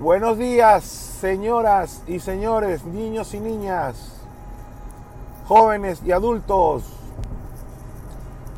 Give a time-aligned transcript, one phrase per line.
[0.00, 4.22] Buenos días, señoras y señores, niños y niñas,
[5.48, 6.84] jóvenes y adultos.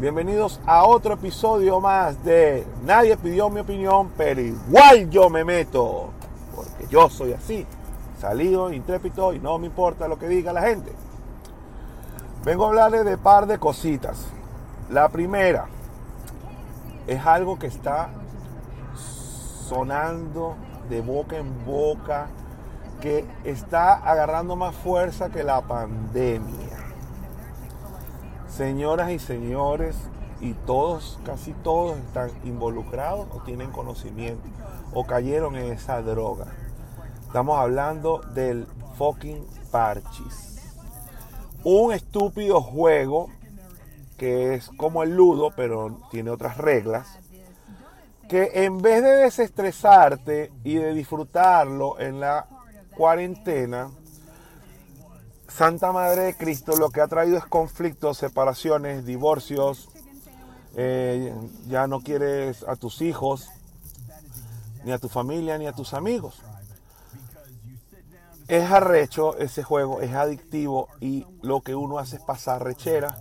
[0.00, 6.10] Bienvenidos a otro episodio más de Nadie pidió mi opinión, pero igual yo me meto.
[6.56, 7.64] Porque yo soy así,
[8.20, 10.90] salido, intrépido y no me importa lo que diga la gente.
[12.44, 14.26] Vengo a hablarles de par de cositas.
[14.90, 15.66] La primera
[17.06, 18.08] es algo que está
[19.68, 20.56] sonando
[20.88, 22.28] de boca en boca,
[23.00, 26.76] que está agarrando más fuerza que la pandemia.
[28.48, 29.96] Señoras y señores,
[30.40, 34.48] y todos, casi todos están involucrados o tienen conocimiento
[34.92, 36.46] o cayeron en esa droga.
[37.26, 38.66] Estamos hablando del
[38.96, 40.56] fucking parchis.
[41.64, 43.28] Un estúpido juego
[44.16, 47.18] que es como el ludo, pero tiene otras reglas.
[48.28, 52.46] Que en vez de desestresarte y de disfrutarlo en la
[52.96, 53.90] cuarentena,
[55.48, 59.88] Santa Madre de Cristo lo que ha traído es conflictos, separaciones, divorcios.
[60.76, 61.34] Eh,
[61.68, 63.48] ya no quieres a tus hijos,
[64.84, 66.42] ni a tu familia, ni a tus amigos.
[68.46, 73.18] Es arrecho ese juego, es adictivo y lo que uno hace es pasar rechera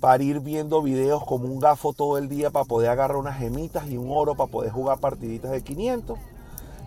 [0.00, 3.86] para ir viendo videos como un gafo todo el día para poder agarrar unas gemitas
[3.88, 6.18] y un oro para poder jugar partiditas de 500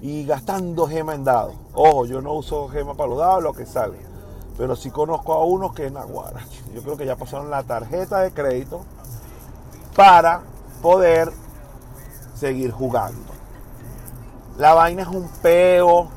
[0.00, 1.54] y gastando gema en dados.
[1.74, 3.98] Ojo, yo no uso gema para los dados, lo que sale.
[4.56, 6.44] Pero sí conozco a unos que en Aguara.
[6.74, 8.80] Yo creo que ya pasaron la tarjeta de crédito
[9.96, 10.42] para
[10.82, 11.32] poder
[12.34, 13.32] seguir jugando.
[14.58, 16.08] La vaina es un peo,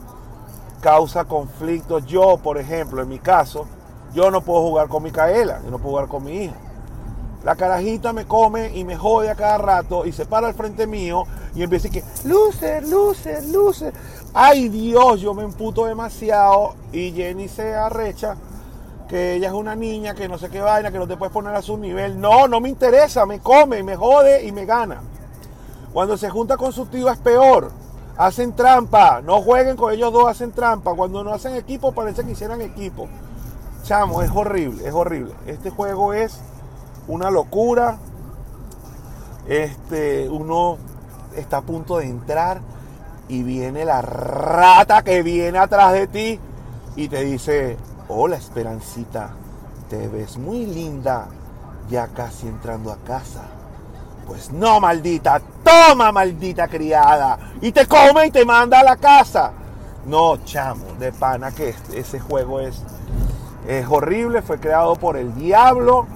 [0.82, 2.06] causa conflictos.
[2.06, 3.66] Yo, por ejemplo, en mi caso,
[4.14, 6.56] yo no puedo jugar con Micaela, yo no puedo jugar con mi hija.
[7.44, 10.86] La carajita me come y me jode a cada rato y se para al frente
[10.86, 11.24] mío
[11.56, 13.92] y empieza a decir que, luce, luce, luce.
[14.34, 18.36] Ay Dios, yo me emputo demasiado y Jenny se arrecha
[19.10, 21.54] que ella es una niña, que no sé qué vaina, que no te puedes poner
[21.54, 22.22] a su nivel.
[22.22, 25.02] No, no me interesa, me come, me jode y me gana.
[25.92, 27.72] Cuando se junta con su tío es peor.
[28.18, 30.94] Hacen trampa, no jueguen con ellos dos, hacen trampa.
[30.94, 33.10] Cuando no hacen equipo parece que hicieran equipo.
[33.84, 35.34] Chamo, es horrible, es horrible.
[35.46, 36.40] Este juego es
[37.08, 37.98] una locura.
[39.48, 40.78] Este, uno
[41.36, 42.62] está a punto de entrar
[43.28, 46.40] y viene la rata que viene atrás de ti
[46.96, 49.32] y te dice, hola Esperancita,
[49.90, 51.28] te ves muy linda,
[51.90, 53.44] ya casi entrando a casa.
[54.28, 59.52] Pues no, maldita, toma, maldita criada, y te come y te manda a la casa.
[60.06, 62.82] No, chamo, de pana que ese juego es,
[63.68, 66.08] es horrible, fue creado por el diablo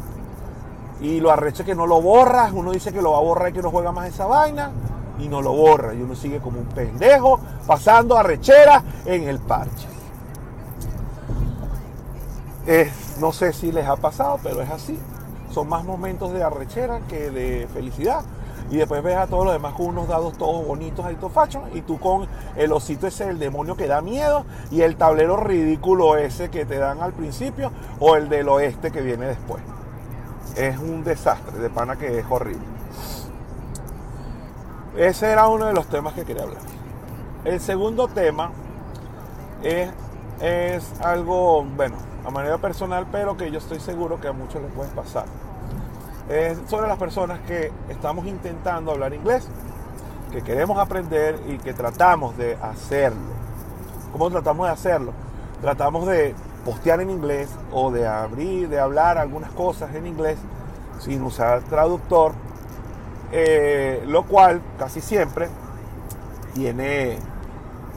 [1.01, 3.53] y lo arrecha que no lo borras, uno dice que lo va a borrar y
[3.53, 4.71] que no juega más esa vaina
[5.19, 9.87] y no lo borra y uno sigue como un pendejo pasando arrechera en el parche.
[13.19, 14.97] no sé si les ha pasado, pero es así.
[15.51, 18.23] Son más momentos de arrechera que de felicidad.
[18.71, 21.81] Y después ves a todos los demás con unos dados todos bonitos, ahí fachos, y
[21.81, 26.49] tú con el osito ese, el demonio que da miedo, y el tablero ridículo ese
[26.49, 29.61] que te dan al principio, o el del oeste que viene después
[30.55, 32.65] es un desastre, de pana que es horrible.
[34.97, 36.61] Ese era uno de los temas que quería hablar.
[37.43, 38.51] El segundo tema
[39.61, 39.89] es,
[40.39, 44.71] es algo, bueno, a manera personal, pero que yo estoy seguro que a muchos les
[44.71, 45.25] puede pasar.
[46.29, 49.47] Es sobre las personas que estamos intentando hablar inglés,
[50.31, 53.35] que queremos aprender y que tratamos de hacerlo.
[54.11, 55.13] ¿Cómo tratamos de hacerlo?
[55.61, 56.33] Tratamos de
[56.65, 60.37] postear en inglés o de abrir, de hablar algunas cosas en inglés
[60.99, 62.33] sin usar traductor,
[63.31, 65.47] eh, lo cual casi siempre
[66.53, 67.19] tiene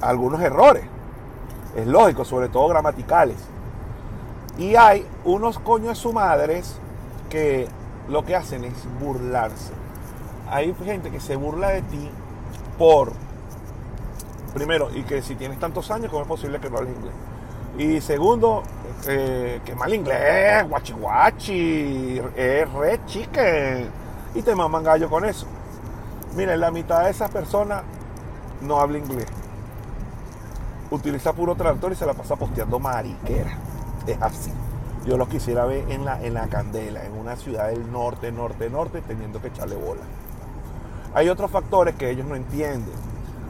[0.02, 0.84] algunos errores.
[1.74, 3.38] Es lógico, sobre todo gramaticales.
[4.58, 6.76] Y hay unos coños su madres
[7.30, 7.68] que
[8.08, 9.72] lo que hacen es burlarse.
[10.50, 12.10] Hay gente que se burla de ti
[12.78, 13.12] por,
[14.54, 17.14] primero, y que si tienes tantos años, ¿cómo es posible que no hables inglés?
[17.78, 18.64] Y segundo,
[19.06, 23.88] eh, que mal inglés, guachi guachi, es red chicken.
[24.34, 25.46] Y te maman gallo con eso.
[26.34, 27.82] Miren, la mitad de esas personas
[28.62, 29.26] no habla inglés.
[30.90, 33.56] Utiliza puro traductor y se la pasa posteando mariquera.
[34.08, 34.52] Es así.
[35.06, 38.68] Yo los quisiera ver en la, en la candela, en una ciudad del norte, norte,
[38.68, 40.02] norte, teniendo que echarle bola.
[41.14, 42.94] Hay otros factores que ellos no entienden.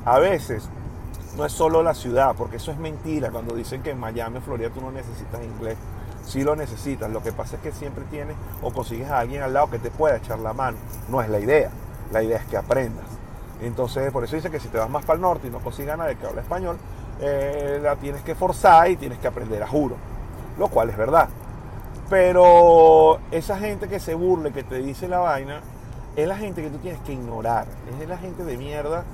[0.04, 0.68] A veces
[1.36, 4.70] no es solo la ciudad, porque eso es mentira cuando dicen que en Miami, Florida,
[4.70, 5.76] tú no necesitas inglés.
[6.24, 9.54] Sí lo necesitas, lo que pasa es que siempre tienes o consigues a alguien al
[9.54, 10.76] lado que te pueda echar la mano.
[11.08, 11.70] No es la idea,
[12.12, 13.06] la idea es que aprendas.
[13.62, 15.92] Entonces, por eso dice que si te vas más para el norte y no consigues
[15.92, 16.76] a nadie que habla español,
[17.20, 19.96] eh, la tienes que forzar y tienes que aprender a juro.
[20.58, 21.28] Lo cual es verdad.
[22.10, 25.60] Pero esa gente que se burle, que te dice la vaina,
[26.16, 27.66] es la gente que tú tienes que ignorar.
[28.00, 29.04] Es la gente de mierda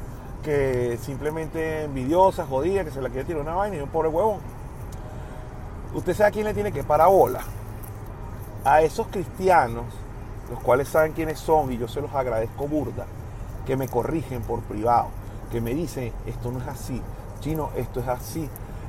[0.44, 4.38] que simplemente envidiosa, jodida, que se la quiere tirar una vaina y un pobre huevón.
[5.94, 7.40] Usted sabe a quién le tiene que parabola.
[8.64, 9.86] A esos cristianos,
[10.50, 13.06] los cuales saben quiénes son y yo se los agradezco burda,
[13.66, 15.08] que me corrigen por privado,
[15.50, 17.00] que me dicen, esto no es así,
[17.40, 18.48] chino, esto es así,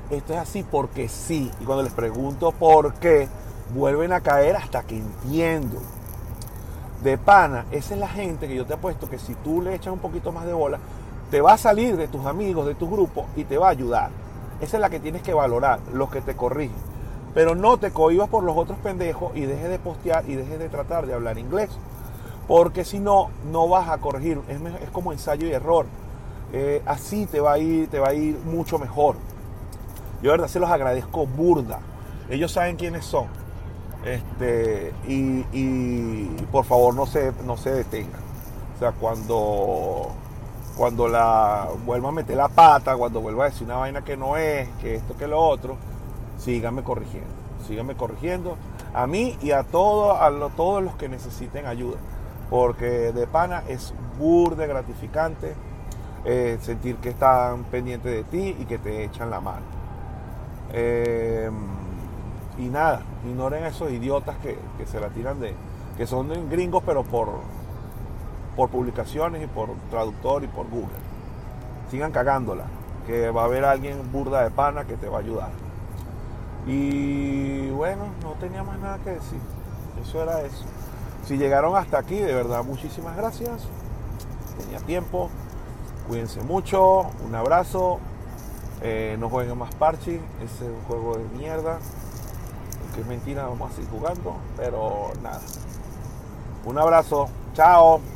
[0.10, 1.52] esto es así porque sí.
[1.62, 3.28] Y cuando les pregunto por qué,
[3.74, 5.82] vuelven a caer hasta que entiendo.
[7.04, 9.94] De pana, esa es la gente que yo te apuesto que si tú le echas
[9.94, 10.80] un poquito más de bola,
[11.32, 14.10] te va a salir de tus amigos, de tu grupo y te va a ayudar.
[14.62, 16.78] Esa es la que tienes que valorar, los que te corrigen.
[17.34, 20.70] Pero no te cohibas por los otros pendejos y dejes de postear y dejes de
[20.70, 21.70] tratar de hablar inglés.
[22.48, 24.40] Porque si no, no vas a corregir.
[24.48, 25.86] Es, es como ensayo y error.
[26.54, 29.18] Eh, así te va, a ir, te va a ir mucho mejor.
[30.22, 31.80] Yo de verdad se los agradezco burda.
[32.30, 33.26] Ellos saben quiénes son.
[34.06, 38.22] Este, y, por favor no se, no se detengan.
[38.76, 40.12] O sea, cuando,
[40.76, 44.38] cuando la vuelva a meter la pata, cuando vuelva a decir una vaina que no
[44.38, 45.78] es, que esto, que lo otro,
[46.38, 47.30] síganme corrigiendo.
[47.66, 48.58] Síganme corrigiendo
[48.94, 51.98] a mí y a, todo, a todos los que necesiten ayuda.
[52.50, 55.54] Porque de pana es burde gratificante
[56.26, 59.66] eh, sentir que están pendientes de ti y que te echan la mano.
[60.74, 61.50] Eh,
[62.58, 65.54] y nada, ignoren a esos idiotas que, se la tiran de,
[65.98, 67.30] que son gringos pero por,
[68.56, 70.98] por publicaciones y por traductor y por Google.
[71.92, 72.66] Sigan cagándola,
[73.06, 75.50] que va a haber alguien burda de pana que te va a ayudar.
[76.66, 79.40] Y bueno, no tenía más nada que decir.
[80.02, 80.66] Eso era eso.
[81.26, 83.64] Si llegaron hasta aquí, de verdad, muchísimas gracias.
[84.60, 85.30] Tenía tiempo.
[86.08, 87.08] Cuídense mucho.
[87.26, 88.00] Un abrazo.
[88.82, 90.20] Eh, no jueguen más parche.
[90.44, 91.80] Ese es un juego de mierda
[92.96, 95.42] que es mentira, vamos a seguir jugando, pero nada.
[96.66, 98.15] Un abrazo, chao.